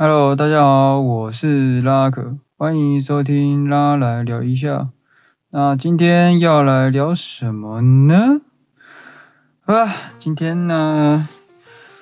[0.00, 4.90] Hello，大家好，我是拉可，欢迎收听拉来聊一下。
[5.50, 8.40] 那今天要来聊什么呢？
[9.64, 11.28] 啊，今天呢，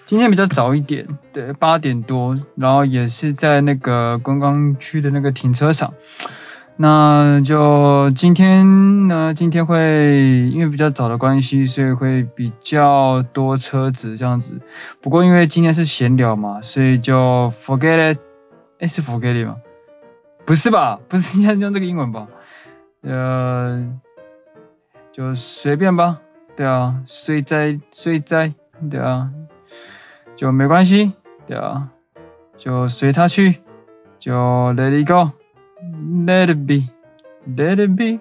[0.05, 5.95] 今天比较早一点，对，八点多，然后也是在那个观光区的那个停车场。
[6.79, 14.61] 那就今天呢，今天会因为比较早的关系，所以会比较多车子这样子。
[15.01, 18.19] 不过因为今天是闲聊嘛，所以就 forget it，
[18.79, 19.57] 诶，是 forget it 吗？
[20.45, 21.01] 不是吧？
[21.09, 22.29] 不是应该用这个英文吧？
[23.03, 23.87] 呃，
[25.13, 26.19] 就随便吧。
[26.57, 28.53] 对啊，随在随在，
[28.91, 29.31] 对啊，
[30.37, 31.13] 就没关系，
[31.47, 31.89] 对啊，
[32.59, 33.61] 就随他去，
[34.19, 34.35] 就
[34.75, 35.31] let it go。
[36.09, 36.89] Let it be,
[37.57, 38.21] let it be,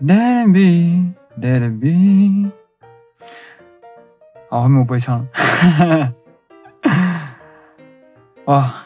[0.00, 2.52] let it be, let it be。
[4.48, 6.12] 好，后面我不会唱了。
[8.46, 8.84] 哇，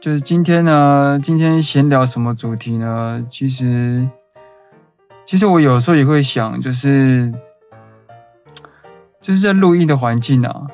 [0.00, 3.26] 就是今天呢，今天闲聊什么主题呢？
[3.28, 4.08] 其实，
[5.26, 7.34] 其实我有时候也会想，就是，
[9.20, 10.68] 就是在录音的环境啊，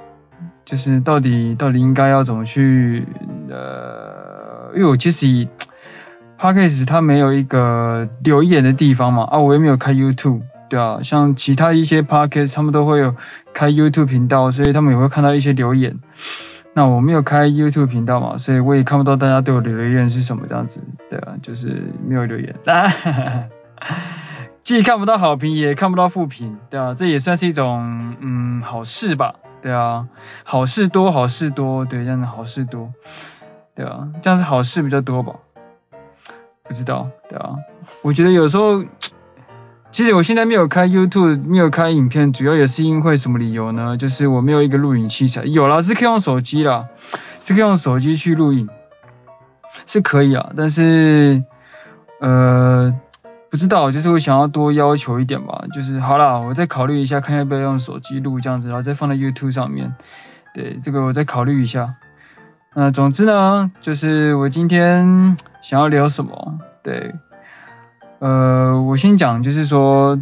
[0.66, 3.06] 就是到底到底应该要怎么去
[3.48, 4.38] 呃。
[4.74, 5.48] 因为我其实
[6.38, 13.14] Podcast 它没有一个留言的地方嘛，啊，我也没有开 YouTube，对啊，像其他一些 Podcast 他们都会有
[13.52, 15.98] 开 YouTube 频道，所以他们也会看到一些留言。
[16.72, 22.86] 那我没有开 YouTube 频道嘛，所以我也看不到大家对我的留言是什么这样子，对啊，就是没有留言，啊，
[24.62, 30.06] 既看不到好评，也看不到负评，对啊，这也算是一种嗯好事吧，对啊，
[30.44, 32.92] 好事多，好事多，对，这样的好事多。
[33.74, 35.34] 对啊，这样是好事比较多吧？
[36.64, 37.56] 不知道，对啊，
[38.02, 38.84] 我觉得有时候，
[39.90, 43.96] 其实我现在没有开 YouTube，没有开影片，主要也是因为什么理由呢？
[43.96, 46.88] 就是我没有一个录影器材，有了，是可以用手机啦，
[47.40, 48.68] 是可以用手机去录影，
[49.86, 51.42] 是可以啊，但是，
[52.20, 52.94] 呃，
[53.50, 59.96] 不知道，就是我想要多要求一点吧，就是好啦，我再考虑一下，看要不要用手机录这样子，然后再放在 YouTube 上面，
[60.54, 61.96] 对，这个我再考虑一下。
[62.72, 66.60] 那总之呢，就是我今天想要聊什么？
[66.84, 67.14] 对，
[68.20, 70.20] 呃，我先讲，就是说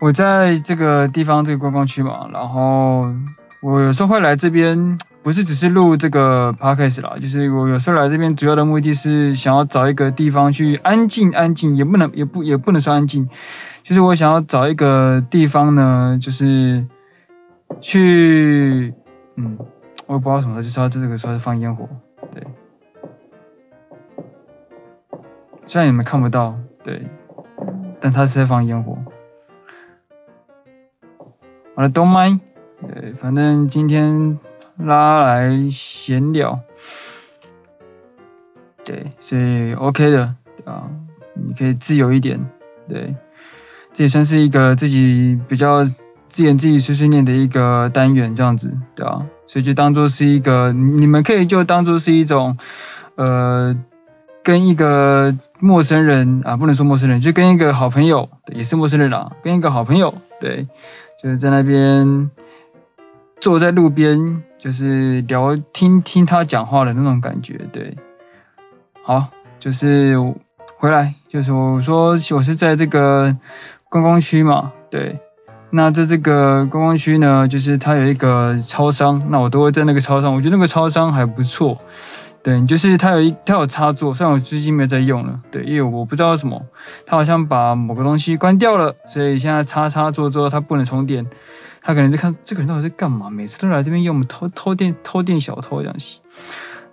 [0.00, 3.12] 我在这个地方这个观光区嘛，然后
[3.60, 13.28] 我有时候会来这边，不是只是录这个 podcast 啦，就是我有时候来这边主要的目的是想要找一个地方去安静安静，也不能也不也不能说安静，
[13.82, 16.86] 就是我想要找一个地方呢，就是
[17.82, 18.94] 去，
[19.36, 19.58] 嗯。
[20.10, 21.88] 我也不知道什么，就是他这个时候放烟火，
[22.34, 22.44] 对。
[25.66, 27.06] 虽然你们看不到，对，
[28.00, 28.98] 但他是在放烟火。
[31.76, 32.40] 好了，Don't mind，
[32.88, 34.40] 对，反正今天
[34.76, 36.58] 拉来闲聊，
[38.84, 40.34] 对，所以 OK 的，
[40.64, 40.90] 啊，
[41.34, 42.50] 你可以自由一点，
[42.88, 43.14] 对，
[43.92, 45.84] 这也算是一个自己比较
[46.26, 49.24] 自言自语碎碎念的一个单元，这样子，对吧？
[49.50, 52.56] 所以就当做是一个，你们可以就当做是一种，
[53.16, 53.76] 呃，
[54.44, 60.68] 跟一个陌生人啊，不能说陌生人，就跟一个好朋友，也是陌生人啦，跟一个好朋友，对，
[61.20, 62.30] 就是在那边
[63.40, 67.96] 坐在路边，就是聊，听听他讲话的那种感觉，对。
[69.02, 70.16] 好，就是
[70.78, 73.36] 回来，就是我说我是在这个
[73.88, 75.18] 观光区嘛，对。
[75.72, 81.80] 那在这个观光区呢，就是它有一个超商，那我都会在那个超商，我觉得那个超商还不错，
[82.42, 86.66] 对，就是它有一它有插座，虽然我最近没有在用了，对，因为我不知道什么，
[87.06, 91.26] 它好像把某个东西关掉了，所以现在插插座之后它不能充电，
[91.82, 95.96] 他可能在看这个人到底在干嘛，每次都来这边用我们偷偷电偷电小偷这样，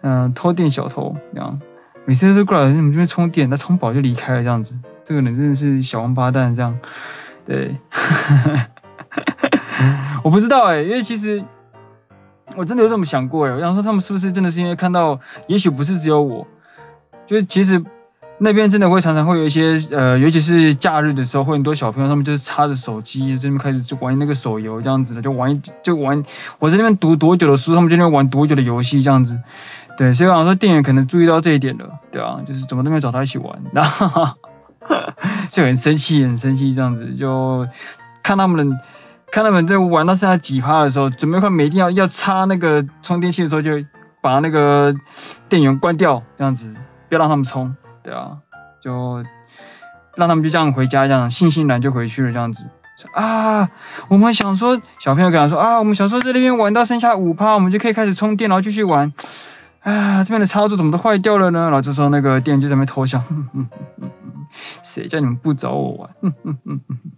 [0.02, 1.60] 嗯，偷电小偷这样，
[2.06, 6.78] 每次都过来我们这边充电，他充饱就离开了这样子，这个人真的是小王八蛋这样。
[7.48, 7.78] 对，
[10.22, 11.46] 我不知道哎，因为其实
[12.58, 16.46] 我真的有这么想过哎，我想说他们是不是真的是因为看到，也许不是只有我，
[17.26, 17.82] 就是其实
[18.38, 26.26] 那边真的会常常会有一些呃，尤其是假日的时候，会很多小朋友他们就是插着手机这边开始就玩那个手游这样子的，就玩就玩
[26.60, 29.40] 我在那边读多久的书，他们就在那边玩多久的游戏这样子，
[29.98, 34.36] 对，所以我想说店员可能注意到这一点了，对啊，就是怎么都没有找他一起玩，然后。
[35.50, 37.68] 就很生气，很生气这样子，就
[38.24, 38.80] 看他们，
[39.32, 43.84] 看他们在玩到现在几趴的时候，准备快没电要要插那个充电器的时候，就
[44.22, 44.96] 把那个
[45.50, 46.74] 电源关掉，这样子，
[47.10, 48.38] 不要让他们充，对啊，
[48.82, 49.24] 就
[50.16, 52.66] 让他们就这样回家，这样悻悻然就回去了，这样子，
[53.14, 53.70] 啊，
[54.10, 59.14] 我们想说，小朋友跟他说啊，我们想说在那边玩到剩下五趴，我们就可以开始充电，然后继续玩。
[59.84, 61.66] 啊，这边的插座怎么都坏掉了呢？
[61.66, 63.24] 然后这时候那个店员就在那边偷笑，
[64.88, 66.10] 谁叫你们不找我玩？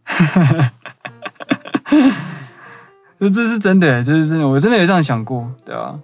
[0.04, 0.74] 哈哈哈。
[3.20, 6.00] 这是真的，这是真的，我真的有这样想过，对啊。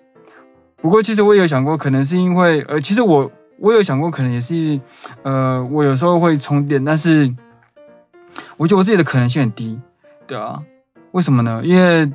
[0.81, 4.79] 不过其实我也有想过，可能是因为呃，其实我我有想过，可能也是
[5.23, 7.33] 呃，我有时候会充电，但是。
[8.57, 9.79] 我觉得我自己的可能性很低，
[10.27, 10.63] 对啊，
[11.11, 11.61] 为什么呢？
[11.63, 12.11] 因为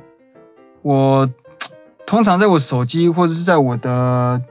[0.81, 1.29] 我
[2.05, 4.41] 通常在我手机或者是在我的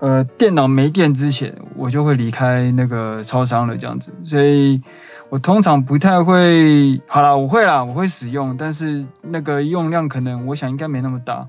[0.00, 4.82] 呃电脑没电之前，我就会离开那个超商了，这样子，所以
[5.28, 11.48] 我通常不太会，好啦，我会啦，我会使用，但是那个用量可能我想应该没那么大。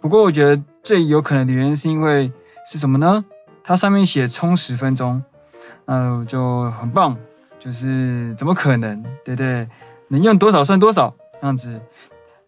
[0.00, 2.32] 不过我觉得最有可能的原因是因为
[2.66, 3.24] 是什么呢？
[3.64, 5.22] 它上面写充十分钟，
[5.86, 7.16] 那就很棒。
[7.64, 9.68] 就是怎么可能，对不对？
[10.08, 11.80] 能用多少算多少，这样子。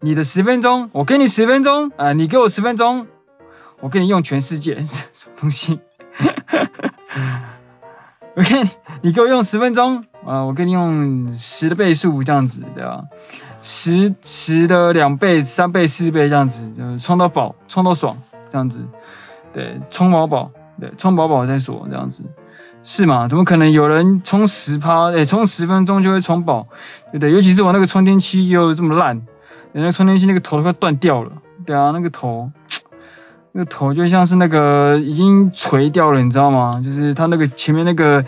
[0.00, 3.06] 你的十分钟，我给你十分钟啊、你给我十分钟，
[3.80, 5.80] 我给你用全世界， 什么东西？
[8.36, 8.68] OK，
[9.02, 13.04] 你给我用十分钟啊、我给你用十的倍数，这样子，对吧？
[13.60, 18.18] 十十的两倍、三倍、四倍这样子，就是充到饱，充到爽，
[18.50, 18.86] 这样子。
[19.52, 20.50] 对，充饱饱，
[20.80, 22.24] 对，充饱饱再说，这样子。
[22.82, 23.28] 是吗？
[23.28, 25.12] 怎么可能有人充十趴？
[25.12, 26.68] 哎，充十分钟就会充饱，
[27.12, 27.30] 对不对？
[27.30, 29.26] 尤其是我那个充电器又这么烂，
[29.72, 31.32] 人家充电器那个头都快断掉了。
[31.66, 32.50] 对啊，那个头，
[33.56, 36.82] 那个头就像是那个已经垂掉了，你知道吗？
[36.84, 38.24] 就是它那个前面那个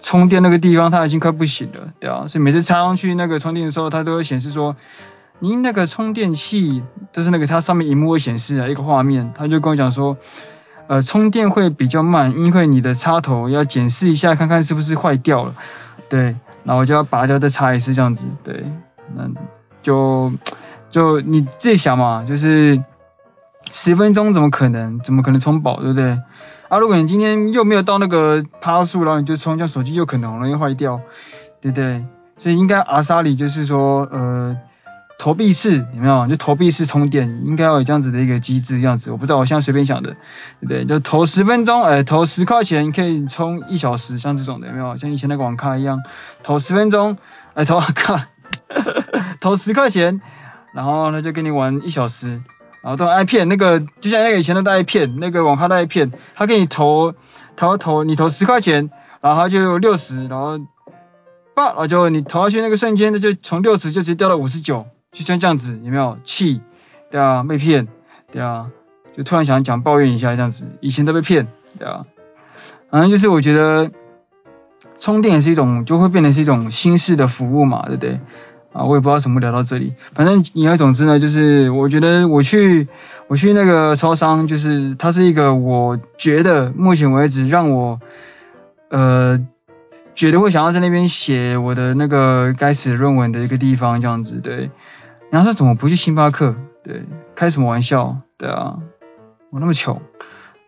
[0.00, 1.92] 充电那个地方，它已经快不行了。
[2.00, 4.74] 对啊，所以每次插上去那个充电的时候，它都会显示说，
[5.38, 6.82] 您那个充电器
[7.12, 10.16] 就是那个它上面萤幕会显示啊一个画面，他就跟我讲说。
[10.86, 15.54] 呃，充电会比较慢，因为你的插头要检视一下，看看是不是坏掉了，
[16.10, 18.66] 对，然后就要拔掉再插一次这样子，对，
[19.16, 19.30] 那
[19.80, 20.30] 就
[20.90, 22.82] 就你自己想嘛，就是
[23.74, 26.18] 十分钟怎么可能，怎么可能充饱，对不对？
[26.70, 31.02] 啊，如果你今天又没有到那个趴数，然后你就充，这样手机就可能容易坏掉，
[31.60, 32.06] 对不对？
[32.38, 34.56] 所以应该阿萨里就是说，呃。
[35.16, 36.26] 投币式有没有？
[36.26, 39.12] 就投币式充电，应该要有这样子的一个机制，这样子。
[39.12, 40.10] 我不知道，我现在随便想的，
[40.60, 40.84] 对不对？
[40.84, 44.98] 就投十分钟，哎，投十块钱可以充一小时，像这种的有没有？
[44.98, 46.02] 像以前那个网咖一样，
[46.42, 47.16] 投十分钟，
[47.54, 48.26] 哎，投网咖，
[49.40, 50.20] 投十块钱，
[50.74, 52.42] 然后呢就给你玩一小时，
[52.84, 57.14] 然后到 iPad 那个，就像那个以前的 iPad，那个网咖的 iPad，他给你投
[57.56, 58.90] 投投，你投十块钱，
[59.22, 60.58] 然后他就六十，然后，
[61.54, 64.86] 叭，然后就你投下去那个瞬间，那就从六十就直接掉到五十九。
[65.12, 66.60] 就像这样子，有没有气？
[67.10, 67.88] 对啊，被骗，
[68.30, 68.66] 对啊，
[69.16, 71.46] 就突然想讲抱怨一下这样子，以前都被骗，
[71.78, 72.04] 对啊，
[72.90, 73.92] 反正就是我觉得
[74.98, 78.20] 充电也是一种，就会变成是一种新式的服务嘛，对不对？
[78.74, 82.88] 啊，我也不知道怎么聊到这里，反正言而总之呢，就是我觉得我去
[83.28, 87.98] 我去那个超商，就是它是一个我觉得目前为止让我
[88.90, 89.46] 呃。
[90.16, 94.70] 觉得会想要在那边写我的那个该死论文的一个地方，这样子对。
[95.28, 96.54] 然后说怎么不去星巴克？
[96.84, 97.02] 对，
[97.34, 98.18] 开什么玩笑？
[98.38, 98.78] 对啊，
[99.50, 100.00] 我那么穷，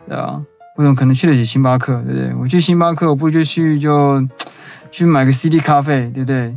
[0.09, 0.43] 对啊，
[0.75, 2.03] 我怎么可能去得起星巴克？
[2.03, 2.35] 对不对？
[2.41, 4.27] 我去星巴克，我不就去就
[4.91, 6.57] 去买个 CD 咖啡，对不对？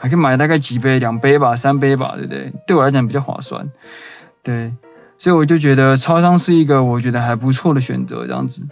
[0.00, 2.52] 还可以买大概几杯，两杯吧，三杯吧，对不对？
[2.66, 3.70] 对我来讲比较划算，
[4.42, 4.72] 对。
[5.18, 8.62] 所以我就觉得超商是一个我觉得还不错的选择，这样子。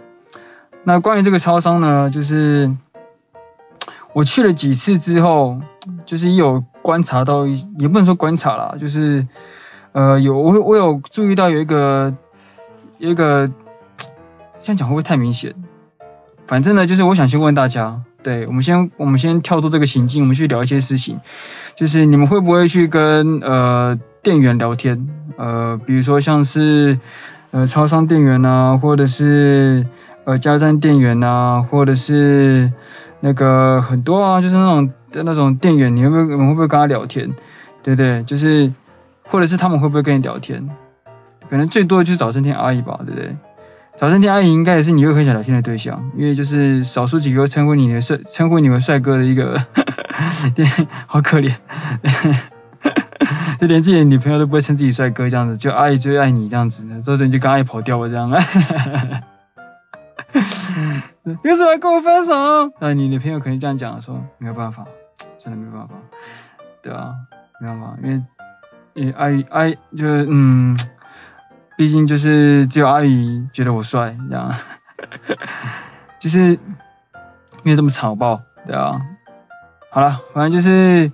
[0.83, 2.75] 那关于这个超商呢，就是。
[4.13, 5.61] 我去了几次之后，
[6.07, 9.27] 就是有观察到，也不能说观察啦，就是
[9.91, 12.15] 呃有我我有注意到有一个
[12.97, 13.51] 有一个，
[14.63, 15.53] 这样讲会不会太明显？
[16.47, 21.19] 反正呢，就是我想先问大家，对，我们先我们先跳出这个情境，我们去聊一些事情，
[21.75, 25.07] 就是你们会不会去跟呃店员聊天？
[25.37, 26.99] 呃，比如说像是
[27.51, 29.85] 呃超商店员啊，或者是
[30.25, 32.71] 呃加油站店员啊，或者是。
[33.19, 37.33] 那个很多啊，就是那种的那种店员，你会不会你会不会跟他聊天？
[37.81, 38.23] 对不对？
[38.25, 38.71] 就是
[39.23, 40.69] 或者是他们会不会跟你聊天？
[41.49, 43.35] 可能最多就是早餐店阿姨吧，对不对？
[43.97, 49.59] 早餐店阿姨应该也是你会很想聊天的对象，因为就是少数几个称呼你的帅称呼你为帅哥的一个，
[50.53, 50.67] 对，
[51.07, 51.51] 好可怜，
[53.59, 58.29] 就连自己的女朋友都不会称自己帅哥这样子，就阿姨最爱你这样子，之后你就跟阿姨跑掉了这样。
[61.43, 62.71] 为什么要跟我分手？
[62.79, 64.85] 那你女朋友肯定这样讲，说没有办法，
[65.39, 65.95] 真的没办法，
[66.83, 67.15] 对啊，
[67.59, 68.21] 没办法，因为，
[68.93, 70.77] 因为阿姨阿姨就是嗯，
[71.77, 74.53] 毕竟就是只有阿姨觉得我帅，这样，
[76.19, 76.59] 就是
[77.63, 78.99] 没有这么草包，对啊，
[79.91, 81.11] 好了，反正就是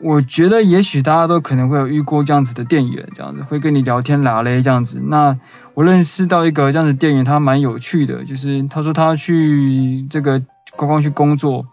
[0.00, 5.00] 我觉得也许大家都可能会有遇过这样子的店员，这样子会跟你聊天拉嘞这样子。
[5.04, 5.38] 那
[5.74, 10.40] 我认识到一个这样子店员，他蛮有趣的，就是他说他去这个
[10.76, 11.66] 观光去工作，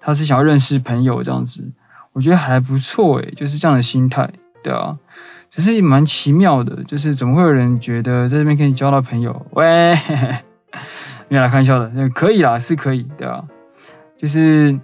[0.00, 1.72] 他是想要认识朋友这样子。
[2.12, 4.32] 我觉得还不错诶，就是这样的心态，
[4.64, 4.98] 对啊，
[5.50, 9.44] 只是蛮奇妙的，就是怎么会有人觉得在这边可以交到朋友？
[9.50, 9.94] 喂，
[11.28, 13.44] 没有来开玩笑的，可以啦，是可以，对啊，
[14.16, 14.78] 就是。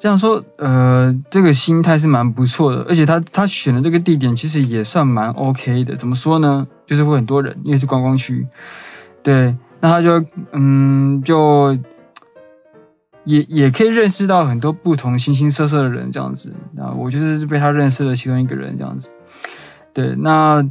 [0.00, 5.96] 这样说，呃，这个心态是蛮不错的，而且他他选的这个地点其实也算蛮 OK 的。
[5.96, 6.68] 怎么说呢？
[6.86, 8.46] 就是会很多人，因为是观光区，
[9.24, 11.76] 对，那他就嗯，就
[13.28, 16.52] 也也可以认识到很多不同形形色色的人这样子。
[16.72, 19.10] 那我就是被他认识了其中一个人这样子，
[19.92, 20.68] 对，那。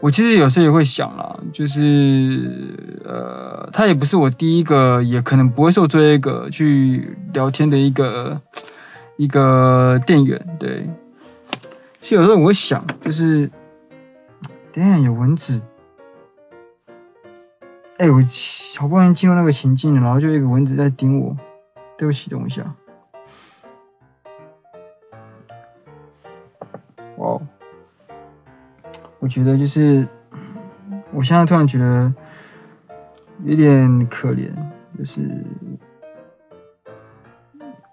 [0.00, 8.40] 我其实有时候也会想啦，就是呃，他也不是我第一个，也可能不会是我最后一个去聊天的一个
[9.16, 10.88] 一个店员，对。
[11.98, 13.50] 其实有时候我会想，就是，
[14.72, 15.62] 等有蚊子，
[17.98, 18.22] 哎、我
[18.78, 21.36] 好不容易进入那个情境，然后就有一个蚊子在叮我，
[21.98, 22.74] 对不起，等一下。
[27.16, 27.40] 哇
[29.18, 30.06] 我觉得就是，
[31.12, 32.14] 我现在突然觉得
[33.42, 34.54] 有点可怜，
[34.96, 35.44] 就是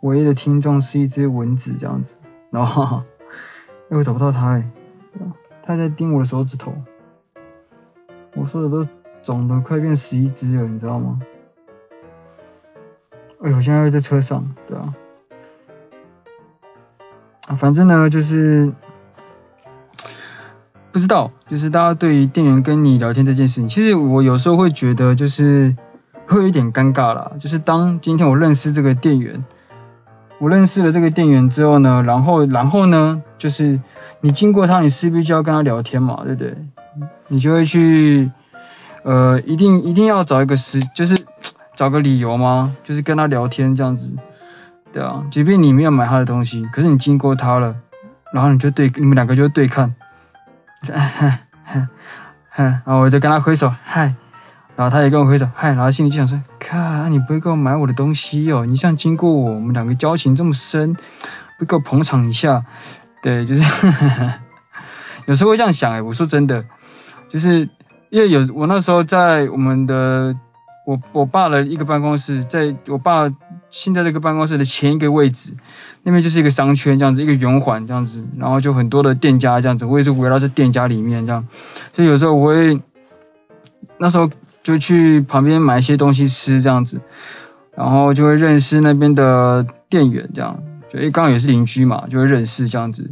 [0.01, 2.15] 唯一的听众是一只蚊子这样子，
[2.51, 3.01] 然后
[3.89, 4.71] 又找不到它哎，
[5.63, 6.75] 它在叮我的手指头，
[8.35, 8.88] 我说的都
[9.24, 11.19] 肿得快变十一只了，你知道吗？
[13.42, 14.94] 哎呦，我现在在车上，对啊，
[17.48, 18.74] 啊，反正呢就是。
[20.92, 25.75] 不知道，就是大家对于店员跟你聊天这件事情，其实我有时候会觉得就是
[26.25, 27.34] 会有一点尴尬啦。
[27.38, 29.44] 就是当今天我认识这个店员，
[30.39, 33.82] 我认识了这个店员之后呢，然后然后呢，就是
[34.22, 36.56] 你经过他，你势必就要跟他聊天嘛，对不对？
[37.27, 38.32] 你就会去
[39.04, 41.25] 呃，一定一定要找一个时，就是
[41.75, 42.75] 找个理由吗？
[42.84, 44.13] 就是跟他聊天这样子，
[44.94, 47.75] 对啊，即便你没有买他的东西，可是你经过他了，
[48.32, 49.94] 然后你就对，你们两个就对看。
[50.88, 51.39] 嗨
[52.50, 54.15] 嗨，然后我就跟他挥手嗨，
[54.75, 60.96] 然后他也跟我挥手嗨，然后心里就想说，看你不会给我买我的东西哦，你像经过我，我们两个交情这么深，
[61.60, 62.63] 不给我捧场一下，
[63.22, 63.63] 对，就是
[65.25, 66.63] 有时候会这样想哎，我说真的，
[67.29, 67.67] 就是
[68.10, 70.38] 因为有我那时候在我们的。
[70.86, 73.34] 我我爸的一个办公室，在我爸
[73.72, 75.54] 现在这个办公室的前一个位置，
[76.04, 81.48] 那边就是一个商圈这样子，一个圆环这样子，然后就很多的店家这样子，我也是围绕在店家里面这样，
[81.92, 82.80] 所以有时候我会
[83.98, 84.30] 那时候
[84.62, 87.01] 就去旁边买一些东西吃这样子，
[87.75, 90.62] 然后就会认识那边的店员这样，
[90.94, 93.10] 就刚好也是邻居嘛，就会认识这样子，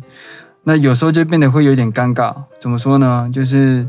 [0.63, 3.31] 那有时候就变得会有点尴尬，怎么说呢？
[3.33, 3.87] 就是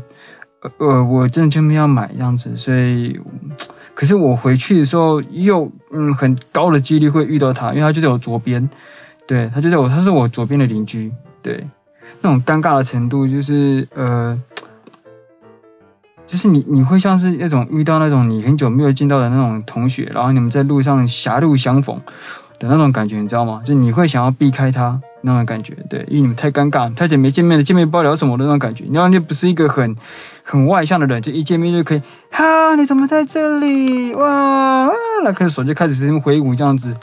[0.79, 3.19] 呃我真的就没有买这样子，所以。
[3.95, 8.69] 可是我回去的时候又嗯很高的几率会遇到他，因为他就在我左边，
[9.25, 11.67] 对，他就在我，他是我左边的邻居，对，
[12.21, 14.39] 那种尴尬的程度就是呃，
[16.27, 22.01] 就是你你会像是那种遇到那种你很久没有见到的那种同学，然后你们在路上狭路相逢
[22.67, 23.61] 那种感觉，你知道吗？
[23.65, 25.01] 就你会想要避开他。
[25.21, 28.83] 那种感觉，对，因为你们太尴尬，太久没见面了，见面不知道聊什么的那种感觉。
[28.87, 29.95] 你要你不是一个很
[30.43, 34.13] 很外向的人，就一见面就可以，哈，你怎么在这里？
[34.13, 34.87] 哇，
[35.23, 36.95] 那可能手就开始在那挥舞这样子。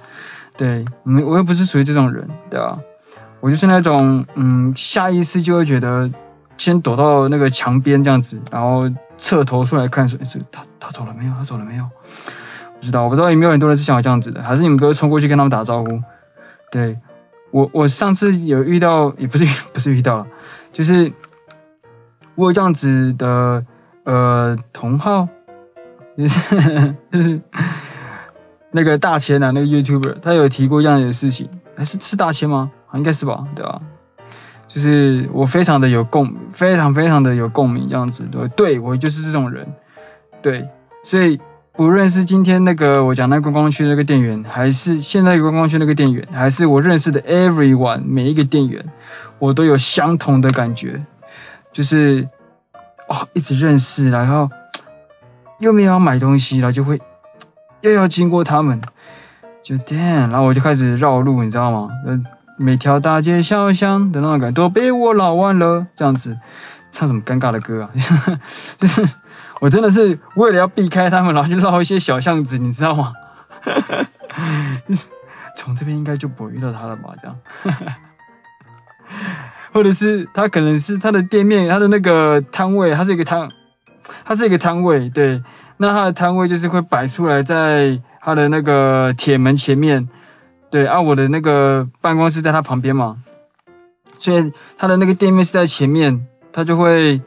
[0.56, 2.78] 对，我我又不是属于这种人，对吧？
[3.40, 6.08] 我就是那种，嗯，下意识就会觉得
[6.56, 11.32] 先躲到那个墙边这样子，然后侧头出来看，说，诶，他他走了没有？
[11.36, 11.88] 他走了没有？
[12.82, 16.02] 不知道，我不知道有没有很多人是像我这样子的，还是你们都会冲过去跟他们打招呼？
[16.72, 16.98] 对。
[17.52, 20.26] 我我上次有遇到，也不是 不是遇到了，
[20.72, 21.12] 就是
[22.34, 23.64] 我有这样子的
[24.04, 25.28] 呃同号，
[26.18, 27.42] 就是
[28.70, 32.72] 那个大千啊，那个 YouTuber，他有提过这样的事情，还是是大千吗？
[32.94, 33.82] 应该是吧，对吧？
[34.66, 39.74] 就是我非常的有共，非常非常的有共鸣这样子，对，对我就是这种人，
[40.40, 40.68] 对，
[41.04, 41.38] 所以。
[41.74, 48.84] 不论是今天那个我讲那个观光区那个店员，还是现在观光区那个店员，还是我认识的 everyone 每一个店员，
[49.38, 51.06] 我都有相同的感觉，
[51.72, 52.28] 就是
[53.08, 54.50] 哦一直认识，然后
[55.58, 57.00] 又没有要买东西，然后就会
[57.80, 58.82] 又要经过他们，
[59.62, 61.88] 就 damn，然后我就开始绕路，你知道吗？
[62.06, 62.22] 呃，
[62.58, 66.36] 每条大街小巷的那种感觉都被我绕完了，这样子
[66.90, 67.90] 唱什么尴尬的歌啊？
[68.78, 69.08] 就是。
[69.62, 73.12] 我真的是为了要避开他们，然后去绕一些小巷子，你知道吗？
[73.60, 73.80] 哈
[74.28, 74.82] 哈
[75.56, 77.14] 从这边应该就不会遇到他了吧？
[77.22, 77.96] 这样，哈 哈
[79.72, 83.50] 或者是他可能是他的店面，他的那个摊位，他是一个摊，
[84.24, 85.44] 他是一个摊位，对，
[85.76, 90.08] 那他的摊位就是会摆出来在他的那个铁门前面，
[90.72, 93.18] 对，啊，我的那个办公室在他旁边嘛，
[94.18, 97.22] 所以他的那个店面是在前面，他就会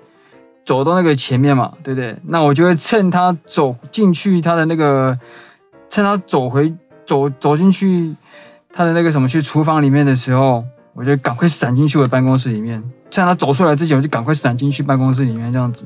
[0.66, 2.18] 走到那个前面嘛，对不对？
[2.24, 5.20] 那我就会趁他走进去他的那个，
[5.88, 6.74] 趁他走回
[7.06, 8.16] 走走进去。
[8.78, 15.86] 他的那个什么去厨房里面的时候，我就赶快闪进去我办公室里面，在他走出来之前，我就赶快闪进去办公室里面这样子，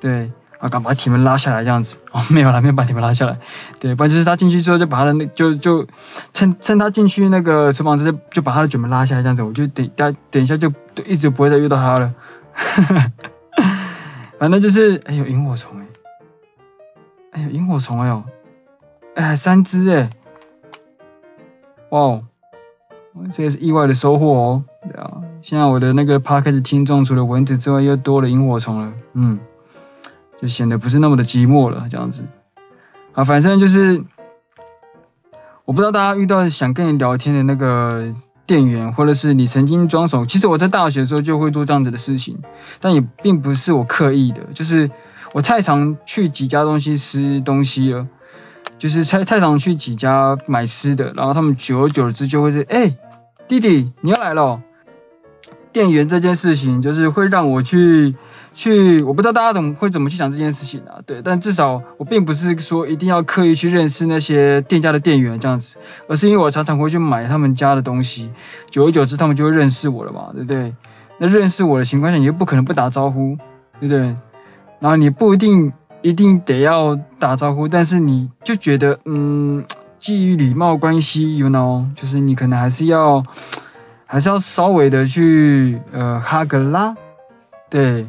[0.00, 3.40] 对，啊，赶把铁门拉下来这样子， 哦，没有了，没有把铁门拉下来，
[3.78, 5.86] 对，不然就是他进去之后就把他的那就就
[6.32, 12.14] 趁趁他进去那个厨房之后就把他的卷门拉下来这样子，我就等等等一下就就一直不会再遇到他了，
[14.44, 15.86] 反正就是哎呦萤火虫哎，
[17.30, 18.22] 哎呦萤火虫哎呦，
[19.14, 20.10] 哎三只哎。
[21.88, 22.24] 哇哦，
[23.32, 24.64] 这也是意外的收获哦。
[24.82, 28.92] 对啊，现在我的那个 podcast 听众除了蚊子之外，又多了萤火虫了。
[29.14, 29.40] 嗯，
[30.42, 32.26] 就显得不是那么的寂寞了，这样子。
[33.14, 34.04] 啊，反正就是，
[35.64, 38.14] 我不知道大家遇到想跟你聊天的那个
[38.46, 40.26] 店员，或者是你曾经装手。
[40.26, 42.40] 其实我在大学的时候就会做这样子的事情，
[42.80, 44.90] 但也并不是我刻意的，就是
[45.32, 48.06] 我太常去几家东西吃东西了。
[48.78, 52.96] 就是太太常去几家买吃的，然后他们久而久之就会是，哎、
[53.46, 54.62] 弟弟你要来了。
[55.72, 58.14] 店员这件事情就是会让我去
[58.54, 61.00] 去，我不知道大家怎么会怎么去想这件事情啊？
[61.04, 65.76] 对，但至少我并不是说一定要刻意去认识那些店家的店员这样子，
[66.08, 68.30] 而是因为我常常会去买他们家的东西，
[68.70, 70.74] 久而久之他们就会认识我了嘛，对不对？
[71.18, 73.36] 那认识我的情况下，你又不可能不打招呼，
[73.80, 74.00] 对不对？
[74.80, 75.72] 然后你不一定。
[76.04, 79.64] 一定得要打招呼，但是你就觉得，嗯，
[79.98, 83.24] 基于礼貌关系，you know，就是你可能还是要，
[84.04, 86.94] 还是要稍微的去，呃，哈个拉，
[87.70, 88.06] 对，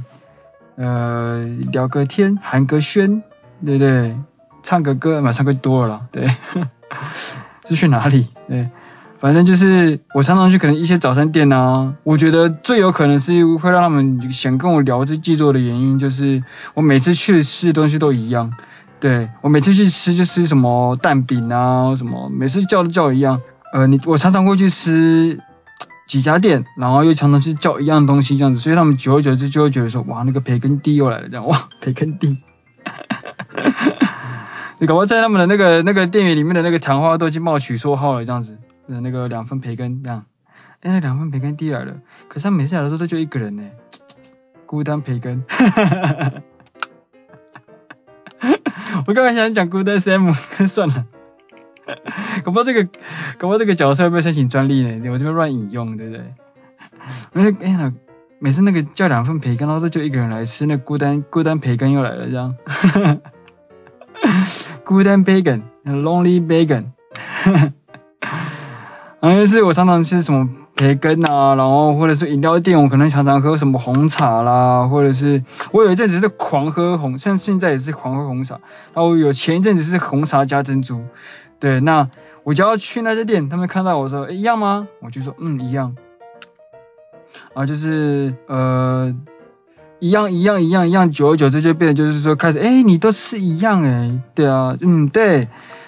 [0.76, 3.22] 呃，聊个天，寒个暄，
[3.64, 4.16] 对不对？
[4.64, 6.30] 唱个歌，嘛，唱歌多了啦，对，
[7.66, 8.28] 是去哪里？
[8.48, 8.70] 对。
[9.18, 16.44] 反正就是我常常去可能一些早餐店啊，我觉得最有可能是会让他们想跟我聊这制作的原因，就是
[16.76, 18.54] 我每次去吃的东西都一样，
[19.00, 23.42] 对，我每次去吃就吃什么蛋饼啊什么，每次叫都叫一样。
[23.74, 25.40] 呃，你我常常会去吃
[26.08, 32.38] 几家店，然后又常常去叫一样东西这样子，所以他们久而久之就会觉得说，哇，那个培根地又来了这样，哇， 培根地，
[34.80, 38.58] 你搞不好在他们的那个那个店员里面的那个谈话都已经冒取绰号了这样子。
[38.88, 40.26] 呃，那个两份培根这样，
[40.82, 41.96] 哎，那两份培根递来了，
[42.28, 43.63] 可是他每次来的时候都就一个人呢，
[44.68, 45.44] 孤单培根，
[49.08, 50.32] 我刚刚想讲孤单 Sam，
[50.70, 51.06] 算了，
[52.43, 52.88] 搞不这个，
[53.38, 55.10] 搞不这个角色会不会申请专利呢？
[55.12, 56.24] 我这边乱引用，对不对？
[57.34, 57.93] 我说，哎呀，
[58.39, 62.56] 每次那个叫两份培根，然后就一个人来吃，那孤单孤单培根又来了这样，
[64.84, 66.86] 孤单 bacon，lonely bacon，
[67.43, 67.71] 哈哈。
[69.21, 78.60] 反正是我常常吃什么培根啊，然后或者是饮料店，我可能常常喝什么红茶啦，或者是我有一阵子是狂喝红，像现在也是狂喝红茶，
[78.93, 81.02] 然后有前一阵子是红茶加珍珠，
[81.60, 82.10] 对，那
[82.44, 84.88] 我只要去那些店，他们看到我说，一样吗？
[85.02, 85.96] 我就说，嗯，一样，
[87.54, 89.15] 啊，就是呃，
[90.00, 95.48] 一样一样一样一样，久而久之就变就是说开始，诶，你都是一样诶，对啊，嗯，对。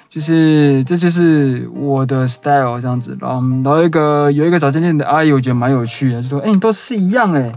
[0.10, 7.52] 就是这就是我的 style 这样子，然后然后一个有一个早餐店的阿姨，我觉得蛮有趣的，就说，哎，你都是一样哎，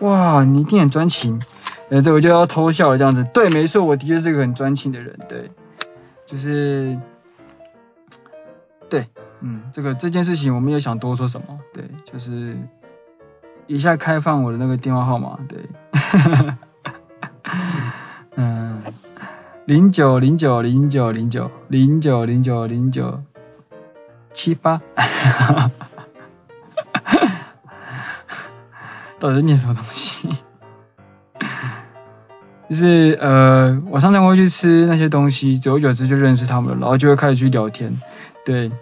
[0.00, 1.38] 哇，你一定很专情，
[1.90, 5.50] 呃，这我就要偷笑了这样子，对，没错，我的确是个很专情的人，对，
[6.26, 6.98] 就是，
[9.40, 12.58] 嗯，这个这件事情我没有想多说什么，对，就是
[13.66, 15.58] 以下开放我的那个电话号码，对，
[15.92, 16.58] 哈哈
[17.42, 17.94] 哈，
[18.36, 18.82] 嗯。
[19.66, 23.22] 零九零九零九零九零九零九零九
[24.32, 24.80] 七八，
[29.20, 30.28] 到底念什么东西？
[32.68, 37.96] 就是呃，我常常会去吃那些东西，久而久之就认识他们了，然后就会开始去聊天。
[38.44, 38.72] 对，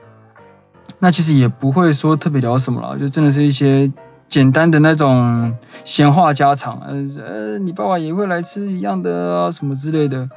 [0.99, 3.93] 那其实也不会说特别聊什么了，就真的是一些
[4.29, 6.81] 简单的那种闲话家常。
[6.81, 10.29] 呃，你爸爸也会来吃一样的啊，什么之类的。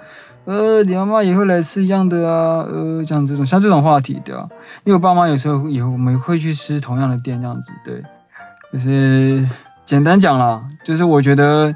[0.46, 4.50] 呃，你妈妈也会来吃一样的啊，呃，像这种像这种话题对吧？
[4.84, 8.04] 因为我爸妈有时候也我们会去吃同样的店这样子，对，
[8.74, 9.48] 就是
[9.86, 11.76] 简单讲啦，就是我觉得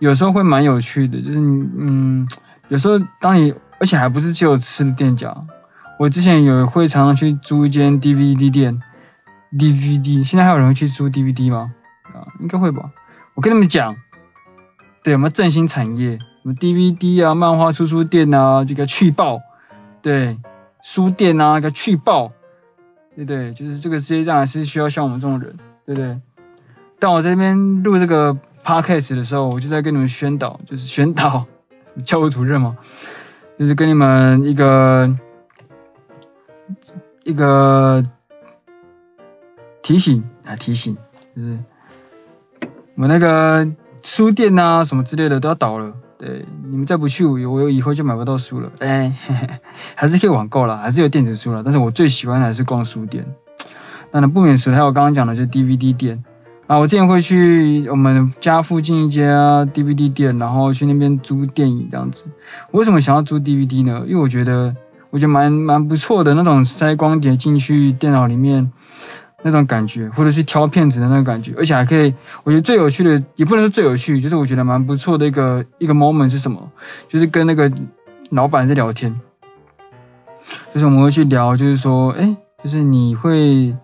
[0.00, 2.28] 有时候会蛮有趣的，就是嗯，
[2.68, 5.34] 有时候当你而且还不是只有吃的店家，
[5.96, 8.82] 我之前有会常常去租一间 DVD 店
[9.52, 11.72] ，DVD，现在还有人会去租 DVD 吗？
[12.02, 12.90] 啊，应该会吧。
[13.34, 13.96] 我跟你们讲，
[15.04, 16.18] 对，我们振兴产业？
[16.42, 19.40] 什么 DVD 啊，漫画出书店啊，这个去爆，
[20.02, 20.38] 对，
[20.82, 22.32] 书店啊，给去爆，
[23.14, 23.54] 对对？
[23.54, 26.20] 就是这个世界上还是需要像我们这种人，对不对？
[26.98, 31.46] 但我在这边录这个 podcast 的时候，我就在跟你们宣导，就是宣导，
[32.04, 32.76] 教务主任嘛，
[33.58, 35.16] 就是跟你们一个。
[37.24, 38.04] 一个
[39.82, 40.96] 提醒啊，提醒，
[41.34, 41.58] 就是
[42.96, 43.66] 我那个
[44.02, 45.94] 书店啊，什么之类的都要倒了。
[46.18, 48.70] 对，你们再不去，我我以后就买不到书了。
[48.78, 49.48] 哎，嘿嘿，
[49.94, 51.62] 还是可以网购啦，还是有电子书啦。
[51.64, 53.26] 但是我最喜欢的还是逛书店。
[54.10, 56.22] 当然不免俗，还有刚刚讲的，就 DVD 店
[56.66, 56.78] 啊。
[56.78, 62.26] 我之前会去我们家附近一家 DVD 店，然后去那边租电影这样子。
[62.70, 64.04] 我为什么想要租 DVD 呢？
[64.06, 64.76] 因为我觉得。
[65.14, 68.72] 我觉得蛮蛮不错的那种塞光碟进去电脑里面
[69.44, 76.72] 那种感觉，或者去挑片子的那种感觉，而且还可以，我觉得最有趣的也不能说最有趣，就是我觉得蛮不错的一个一个 moment 是什么？
[77.08, 77.70] 就是跟那个
[78.30, 79.20] 老板在聊天，
[80.74, 83.76] 就是我们会去聊，就是说，哎，就是你会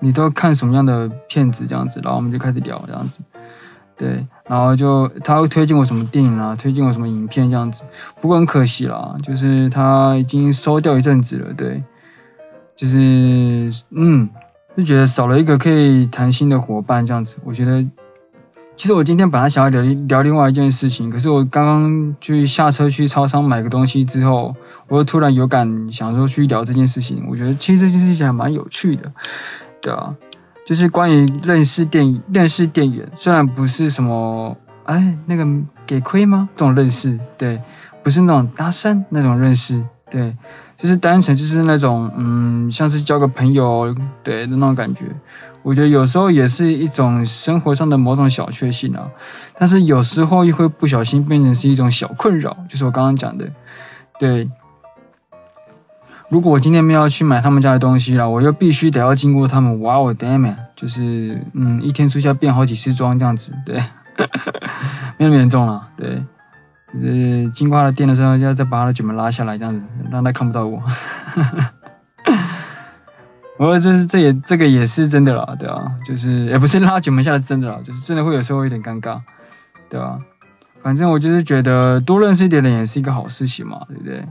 [0.00, 3.20] 你都看什么样的片子这样子，然后我们就开始聊这样子。
[3.98, 7.82] 对，然后就他会推荐我什么电影啊，推荐我什么影片这样子。
[8.20, 11.52] 不过很可惜啦，就是他已经收掉一阵子了。
[11.52, 11.82] 对，
[12.76, 12.96] 就是
[13.90, 14.28] 嗯，
[14.76, 17.38] 就觉得少了一个可以谈心的伙伴这样子。
[17.42, 17.84] 我觉得，
[18.76, 24.54] 其实我今天本来想要聊聊另外一件事情，可是我刚刚去下车去超商买个东西之后，
[24.86, 27.24] 我又突然有感想说去聊这件事情。
[27.28, 29.10] 我觉得其实这件事情还蛮有趣的，
[29.80, 30.14] 对啊。
[30.68, 35.46] 就是关于认识店认识店员，虽然不是什么哎那个
[35.86, 36.50] 给亏吗？
[36.56, 37.62] 这种认识，对，
[38.02, 40.36] 不是那种搭讪那种认识，对，
[40.76, 45.04] 就是单纯就是那种嗯，像是交个朋友，对的那种感觉。
[45.62, 49.08] 我觉得有时候也是一种生活上的某种小确幸啊，
[49.58, 53.52] 但是有时候又会不小心变成是一种小困扰，就是我刚刚讲的，
[54.20, 54.50] 对。
[56.30, 63.76] 如果我今天没有去买他们家的东西了，我又必须得要经过他们，哇哦，damn 就是嗯，一天出去要变好几次装这样子，对，
[65.16, 66.22] 没那么严重了，对，
[66.92, 70.82] 就是经过他的店的时候，要再把他的卷门拉下来这样子，让他看不到我，
[73.56, 79.22] 不过这是这也这个也是真的啦，对啊，就是也不是拉卷门下来真的啦，就是真的会有时候有点尴尬，
[79.88, 80.18] 对吧？
[80.82, 84.24] 反正我就是觉得多认识一点人也是一个好事情嘛，对不对？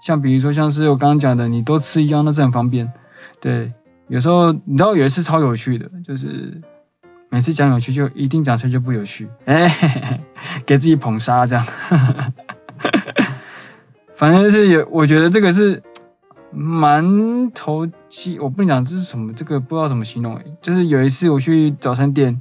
[0.00, 2.92] 像比如说，像是我刚刚讲的，你多吃一样那是很方便。
[3.40, 3.72] 对，
[4.08, 6.60] 有时候你知道有一次超有趣的，就是
[7.28, 10.20] 每次讲有趣就一定讲出来就不有趣，哎、欸，
[10.66, 11.66] 给自己捧杀这样。
[14.16, 15.82] 反正是有，我觉得这个是
[16.50, 22.40] 蛮投机，我不能讲这是什么，这个不知道怎么形容，就是有一次我去早餐店。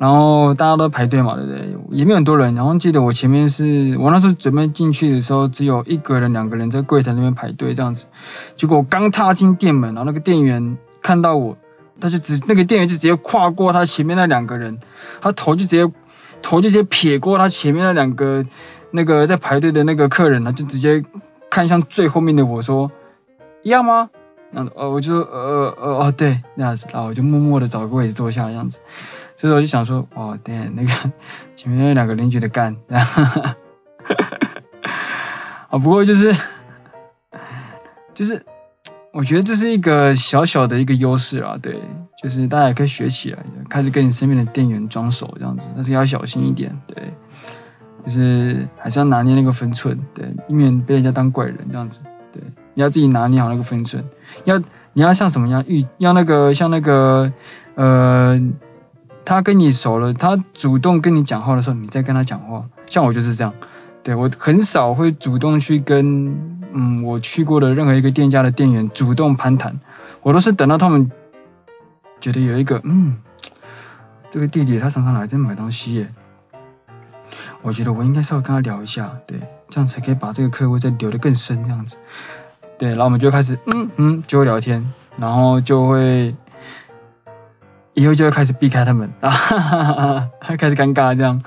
[0.00, 1.76] 然后大家都排队嘛，对不对？
[1.90, 2.54] 也没有很多人。
[2.54, 8.06] 然后记得我前面是我那时候准备进去的时候，只有一个人、两个人在柜台那边排队这样子。
[8.56, 11.58] 结果我刚踏进店门，然后那个店员看到我，
[12.00, 14.78] 他就直那个店员就直接跨过他前面那两个人，
[15.20, 15.92] 他头就直接
[16.40, 18.46] 头就直接撇过他前面那两个
[18.90, 21.04] 那个在排队的那个客人了，就直接
[21.50, 22.90] 看向最后面的我说
[23.62, 24.08] 一样吗？
[24.50, 28.80] 然后呃我就呃呃哦对那样子，然后我就默默的找个位置坐下这样子。
[29.40, 31.12] 所以我就想说，哦，对，那个
[31.56, 33.56] 前面那两个邻居的干，哈哈哈，
[35.70, 36.36] 啊，不过就是，
[38.12, 38.44] 就是，
[39.14, 41.80] 我觉得这是一个小小的一个优势啊，对，
[42.22, 43.38] 就是大家也可以学起来，
[43.70, 47.14] 开始跟你身边的店员装熟这样子，但是要小心一点，对，
[48.04, 52.00] 就是还是要拿捏那个分寸，对，以免被人家当怪人这样子，
[52.30, 52.42] 对，
[52.74, 54.04] 你要自己拿捏好那个分寸，
[54.44, 54.58] 要
[54.92, 57.32] 你要像什么样，遇要那个像那个
[57.74, 58.38] 呃。
[59.30, 62.64] 他跟你熟了，他主动跟你讲话的时候，你再跟他讲话。
[62.86, 63.54] 像我就是这样，
[64.02, 69.78] 对，我很少会主动去跟嗯我去过的任何一个店家的店员主动攀谈，
[70.22, 71.12] 我都是等到他们
[72.18, 73.18] 觉得有一个嗯
[74.30, 76.12] 这个弟弟他常常来这买东西耶，
[77.62, 79.38] 我觉得我应该稍微跟他聊一下，对，
[79.68, 81.98] 这样才可以把这个客户再留得更深这样子，
[82.80, 86.34] 对，然后我们就开始嗯嗯就会聊天，然后就会。
[87.94, 89.10] 以后就会开始避开他们。
[89.20, 89.92] 啊，哈哈
[90.40, 91.42] 哈，开始尴尬这样，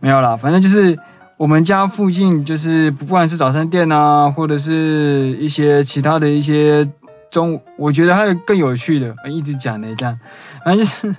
[0.00, 0.98] 没有啦，反正就是
[1.36, 6.88] 我们家附近就是不管是早餐店啊，或者是一些其他的一些
[7.30, 10.18] 中午，我觉得还有更有趣的，一直讲的这样，
[10.64, 11.14] 反正就是，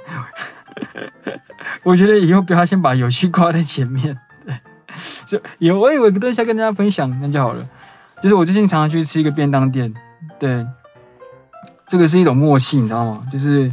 [1.84, 4.60] 我觉得以后不要先把有趣挂在前面， 对，
[5.26, 7.68] 就有我有个东西要跟大家分享，那就好了，
[8.22, 9.94] 就是我最近常常去吃一个便当店，
[10.40, 10.66] 对，
[11.88, 13.26] 这个是一种默契，你知道吗？
[13.32, 13.72] 就是。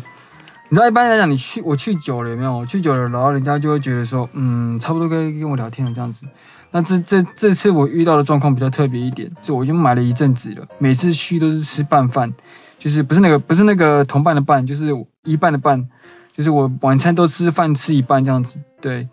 [0.73, 2.57] 你知道一般来讲，你去我去久了有没有？
[2.57, 6.25] 我去久了，然后人家就会觉得说，嗯，差不多可以跟我聊天了这样子。
[6.71, 12.33] 那这这这次我遇到的状况比较特别一点，就我已经买了一阵子了，每次去都是吃拌饭，
[12.79, 15.91] 就是不是那个不是那个同伴的伴，就是一半的半，
[16.35, 18.59] 就是我晚餐都吃饭吃一半这样子。
[18.81, 19.09] 对，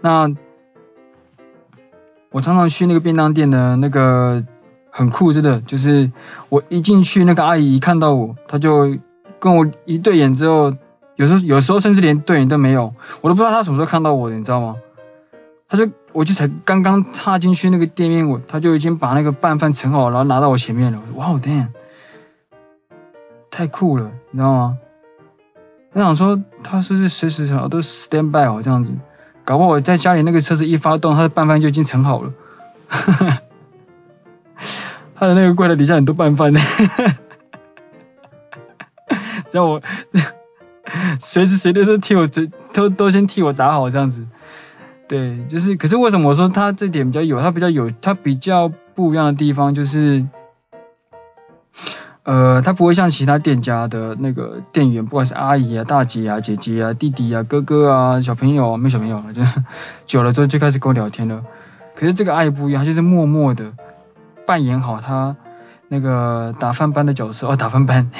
[0.00, 0.34] 那
[2.30, 4.42] 我常常去那个便当店的那个
[4.88, 6.10] 很酷，真的，就是
[6.48, 8.96] 我一进去，那个阿姨一看到我，她就
[9.38, 10.72] 跟我一对眼之后。
[11.16, 14.76] 有时候，有时候甚至连对眼都没有，我都不知道他什么时候看到我的，你知道吗？
[15.68, 21.00] 他就，我就才刚刚踏进去那个店面，我他就已经把那个拌饭盛好，然后拿到我前面了。
[21.14, 21.72] 哇哦天
[23.50, 24.78] 太酷了，你知道吗？
[25.92, 28.92] 我想说，他是不是随时想都 stand by 哦，这样子，
[29.44, 32.32] 搞不好我在家里那个车子一发动，他的拌饭就已经盛好了。
[32.88, 33.38] 哈哈，
[35.14, 37.16] 他的那个柜台底下很多拌饭，哈哈哈，
[39.50, 39.80] 让我。
[41.20, 42.28] 随时随地都替我
[42.72, 44.26] 都都先替我打好这样子，
[45.08, 50.24] 对，就是，可是为什么我说他这点比较有，他比较有，他比较不一样的地方就是，
[52.22, 59.42] 呃，他不会像其他店家的那个店员，不管是阿姨啊、大姐啊、姐姐啊、弟弟啊、哥哥啊、小朋友啊，没小朋友了，就
[60.06, 61.44] 久了之后就开始跟我聊天了。
[61.94, 63.72] 可是这个阿姨不一样，他就是默默的
[64.46, 65.36] 扮演好他
[65.88, 68.10] 那个打饭班的角色哦，打饭班。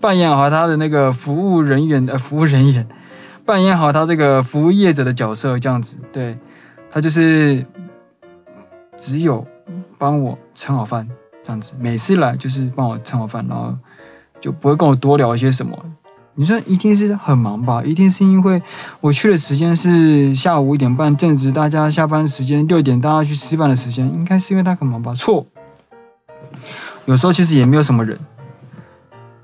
[0.00, 2.88] 扮演好他的那个服务人员的、呃、服务人员，
[3.44, 6.38] 扮演好他这个服务业者的角色，这样子，对，
[6.90, 7.66] 他就是
[8.96, 9.46] 只有
[9.98, 11.08] 帮我盛好饭，
[11.44, 13.76] 这样子，每次来就是帮我盛好饭，然后
[14.40, 15.84] 就不会跟我多聊一些什么。
[16.34, 17.82] 你说一定是很忙吧？
[17.84, 18.62] 一定是因为
[19.02, 25.14] 我去的时间是下午五点半，正值大家下班时间，六点大家去吃饭的时间，应该是因为他很忙吧？
[25.14, 25.46] 错，
[27.04, 28.18] 有时候其实也没有什么人。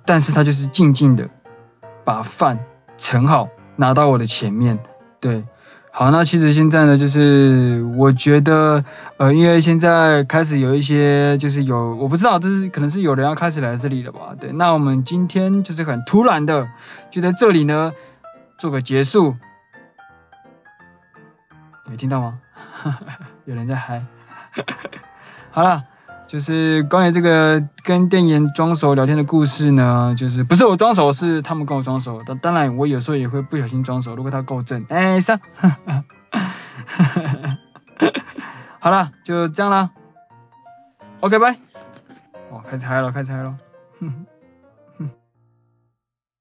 [0.09, 1.29] 但是他就是静静的
[2.03, 2.61] 把饭
[2.97, 4.79] 盛好，拿到我的前面。
[5.21, 5.45] 对，
[5.93, 8.87] 好，那其实现在呢，就是我觉得，
[9.19, 14.35] 呃，因为现在开始有一些，就是有，我不知道，就是可能是有人要开始来这里了吧？
[14.41, 16.71] 对，那我们今天就是很突然的，
[17.11, 17.93] 就在这里呢
[18.57, 19.37] 做个结束。
[21.91, 22.41] 有听到吗？
[23.45, 24.03] 有人在嗨。
[25.53, 25.85] 好了。
[26.29, 32.23] 就是关于这个跟店员装熟聊天的故事呢，就是不是我装熟，是他们跟我装熟。
[32.23, 34.85] 当当然，我有时候也会不小心装熟，如果他够正。
[34.91, 35.41] 哎，上，
[38.79, 39.91] 好了，就这样了。
[41.21, 41.57] OK，拜。
[42.51, 43.57] 哦，开拆了，开始嗨了。